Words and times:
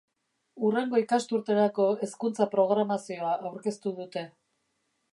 Hurrengo 0.67 1.01
ikasturterako 1.01 1.87
hezkuntza-programazioa 2.05 3.39
aurkeztu 3.51 3.97
dute. 4.03 4.29